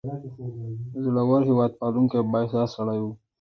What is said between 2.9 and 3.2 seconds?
و.